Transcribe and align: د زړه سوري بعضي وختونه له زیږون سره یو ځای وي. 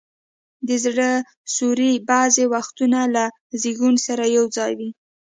د 0.67 0.69
زړه 0.85 1.09
سوري 1.55 1.91
بعضي 2.09 2.43
وختونه 2.53 2.99
له 3.15 3.25
زیږون 3.61 3.95
سره 4.05 4.23
یو 4.37 4.45
ځای 4.57 4.71
وي. 4.79 4.89